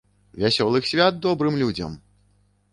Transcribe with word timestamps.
Вясёлых 0.43 0.87
свят 0.93 1.19
добрым 1.27 1.61
людзям! 1.63 2.01